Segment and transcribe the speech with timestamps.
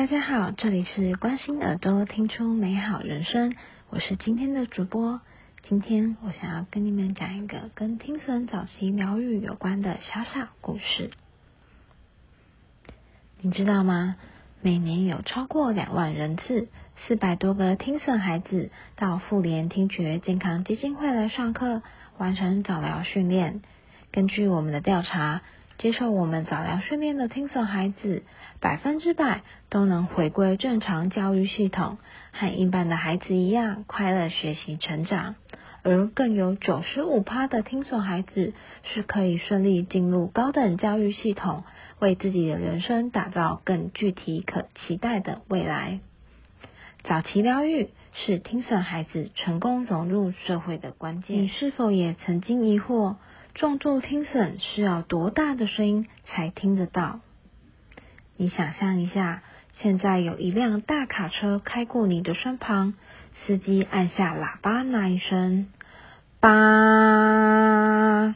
[0.00, 3.54] 大家好，这里是关心耳朵听出美好人生，
[3.90, 5.20] 我是今天的主播。
[5.68, 11.10] 今天我想要跟你们讲一个跟听损早期疗愈有关的小小故事。
[13.42, 14.16] 你知道吗？
[14.62, 16.68] 每年有超过两万人次、
[17.06, 21.82] 四百多个听损孩子到妇联听觉健康基金会来上课，
[22.16, 23.60] 完成早疗训练。
[24.10, 25.42] 根据我们的调查。
[25.80, 28.22] 接受我们早疗训练的听损孩子，
[28.60, 29.40] 百分之百
[29.70, 31.96] 都能回归正常教育系统，
[32.32, 35.36] 和一般的孩子一样快乐学习成长。
[35.82, 41.64] 而更有九十五趴的听损孩子是可以顺利进入高等教育系统，
[41.98, 46.00] 为自己的人生打造更具体可期待的未来。
[47.04, 51.38] 早期疗愈是听损孩子成功融入社会的关键。
[51.38, 53.14] 你是否也曾经疑惑？
[53.60, 57.20] 重度听损需要多大的声音才听得到？
[58.38, 59.42] 你想象一下，
[59.74, 62.94] 现在有一辆大卡车开过你的身旁，
[63.44, 65.70] 司机按下喇叭那一声，
[66.40, 68.34] 叭，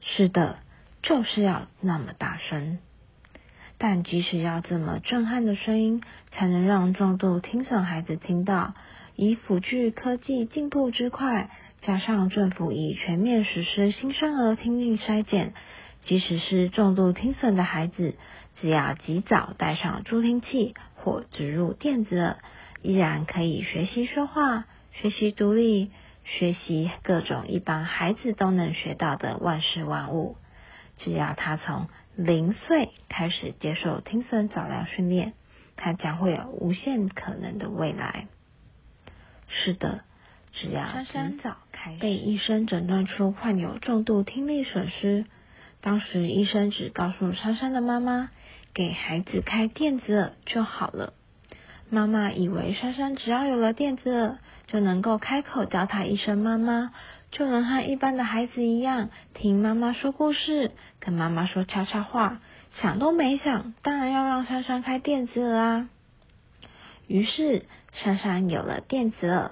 [0.00, 0.60] 是的，
[1.02, 2.78] 就是要那么大声。
[3.78, 8.74] 但即使要这么震撼的声音，才能让重度听损孩子听到，
[9.16, 11.50] 以辅具科技进步之快。
[11.82, 15.52] 加上政府已全面实施新生儿听力筛检，
[16.04, 18.14] 即使是重度听损的孩子，
[18.56, 22.36] 只要及早戴上助听器或植入电子耳，
[22.82, 25.90] 依然可以学习说话、学习独立、
[26.24, 30.36] 学习各种一般孩子都能学到的万事万物。
[30.98, 35.34] 只要他从零岁开始接受听损早疗训练，
[35.76, 38.26] 他将会有无限可能的未来。
[39.48, 40.00] 是的。
[40.58, 41.58] 只要及早
[42.00, 45.26] 被医生诊断出患有重度听力损失，
[45.82, 48.30] 当时医生只告诉珊珊的妈妈，
[48.72, 51.12] 给孩子开电子耳就好了。
[51.90, 56.90] 妈妈以为珊珊只要有了电子耳，就能够开口叫她一声妈妈，
[57.36, 60.70] 就能和一般的孩子一样听妈妈说故事，
[61.00, 62.40] 跟妈妈说悄悄话。
[62.80, 65.88] 想都没想，当然要让珊珊开电子耳啊。
[67.06, 69.50] 于是珊珊有了电子耳。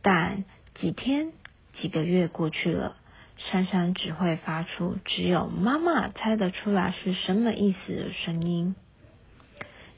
[0.00, 0.44] 但
[0.74, 1.32] 几天、
[1.74, 2.96] 几个月过去了，
[3.36, 8.74] 珊珊只会发出只有妈妈猜得出来是什么意思的声音，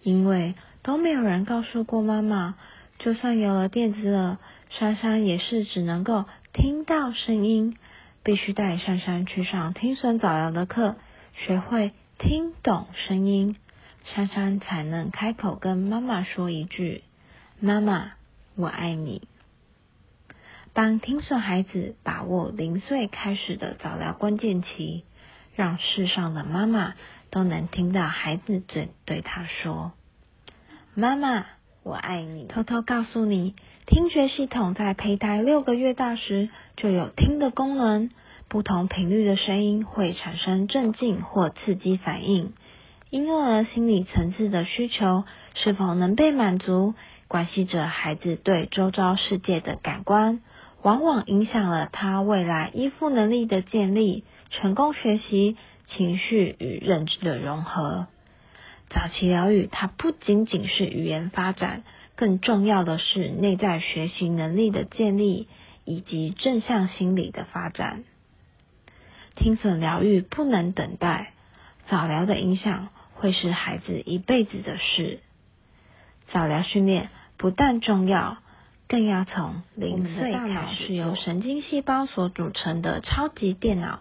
[0.02, 2.56] 因为都没有人告诉过妈妈，
[2.98, 4.38] 就算有了电子耳，
[4.70, 6.24] 珊珊也是只能够
[6.56, 7.76] 听到声音，
[8.24, 10.96] 必须带珊珊去上听损早疗的课，
[11.34, 13.56] 学会听懂声音，
[14.04, 17.04] 珊珊才能开口跟妈妈说一句
[17.60, 18.12] ：“妈妈，
[18.54, 19.28] 我爱你。”
[20.72, 25.04] 帮听损孩子把握零岁开始的早疗关键期，
[25.54, 26.94] 让世上的妈妈
[27.28, 29.92] 都能听到孩子嘴对他说
[30.96, 31.44] ：“妈妈，
[31.82, 33.54] 我爱你。”偷偷告诉你，
[33.86, 38.10] 听觉系统在胚胎六个月大时就有听的功能，
[38.48, 42.52] 不同频率的声音会产生镇静或刺激反应。
[43.10, 45.22] 婴幼儿心理层次的需求
[45.54, 46.94] 是否能被满足，
[47.28, 50.40] 关系着孩子对周遭世界的感官。
[50.82, 58.08] 往往影响了他未来依附能力的建立、成功学习、情绪与认知的融合。
[58.88, 61.82] 早期疗愈，它不仅仅是语言发展，
[62.16, 65.48] 更重要的是内在学习能力的建立
[65.84, 68.04] 以及正向心理的发展。
[69.36, 71.32] 听损疗愈不能等待，
[71.88, 75.20] 早疗的影响会是孩子一辈子的事。
[76.28, 78.38] 早疗训练不但重要。
[78.88, 83.98] 更要从零岁大脑是由神经细胞所组成的超级电脑，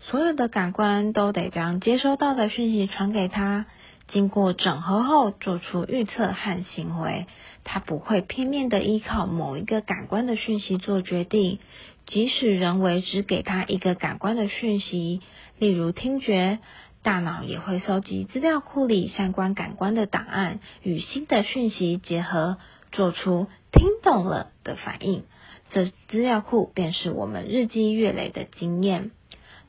[0.00, 3.66] 所有的感官都得将接收到的讯息传给他，
[4.08, 7.26] 经过整合后做出预测和行为。
[7.64, 11.58] 他不会片面的依靠某一个感官的讯息做决定，
[12.06, 15.20] 即使人为只给他一个感官的讯息，
[15.58, 16.58] 例如听觉，
[17.02, 22.56] 大脑也会收集资料库里相关感官的档案，与新的讯息结合。
[22.90, 25.24] 做出听懂了的反应，
[25.70, 29.10] 这资料库便是我们日积月累的经验。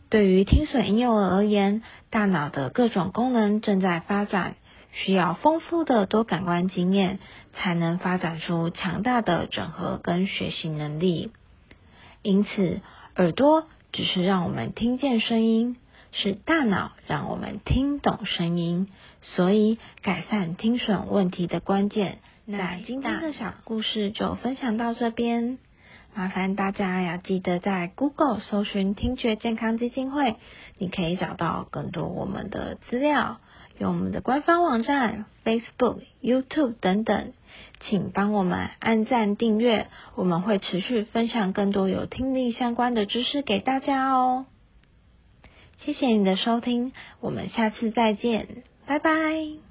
[0.09, 4.55] 对于听损婴幼儿而言，大脑的各种功能正在发展，
[4.91, 7.19] 需要丰富的多感官经验，
[7.53, 11.31] 才能发展出强大的整合跟学习能力。
[12.23, 12.81] 因此，
[13.15, 15.77] 耳朵只是让我们听见声音，
[16.11, 18.87] 是大脑让我们听懂声音。
[19.21, 22.17] 所以，改善听损问题的关键。
[22.45, 25.59] 那今天的小故事就分享到这边，
[26.15, 30.35] 麻烦大家要记得在 Google 搜寻听觉健康基金会，
[30.77, 33.37] 你可以找到更多我们的资料，
[33.77, 37.31] 有我们的官方网站、Facebook、YouTube 等等，
[37.79, 44.45] 请帮我们按赞订阅，我们会持续分享更多有听力相关的知识给大家哦。
[45.79, 46.91] 谢谢你的收听，
[47.21, 49.68] 我们下次再见，拜拜。